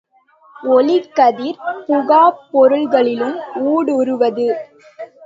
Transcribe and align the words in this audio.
ஒளிக்கதிர் 0.55 1.59
புகாப் 1.87 2.39
பொருள்களிலும் 2.51 3.37
ஊடுருவது. 3.67 4.47